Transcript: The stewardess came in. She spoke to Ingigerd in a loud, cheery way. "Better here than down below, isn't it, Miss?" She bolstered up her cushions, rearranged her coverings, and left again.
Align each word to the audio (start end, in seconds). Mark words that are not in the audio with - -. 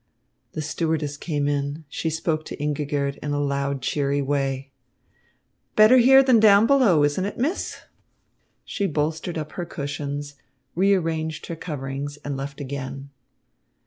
The 0.53 0.63
stewardess 0.63 1.15
came 1.15 1.47
in. 1.47 1.85
She 1.87 2.09
spoke 2.09 2.43
to 2.45 2.57
Ingigerd 2.57 3.17
in 3.19 3.33
a 3.33 3.39
loud, 3.39 3.83
cheery 3.83 4.19
way. 4.19 4.71
"Better 5.75 5.97
here 5.99 6.23
than 6.23 6.39
down 6.39 6.65
below, 6.65 7.03
isn't 7.03 7.23
it, 7.23 7.37
Miss?" 7.37 7.81
She 8.65 8.87
bolstered 8.87 9.37
up 9.37 9.51
her 9.51 9.65
cushions, 9.65 10.37
rearranged 10.73 11.45
her 11.45 11.55
coverings, 11.55 12.17
and 12.25 12.35
left 12.35 12.59
again. 12.59 13.11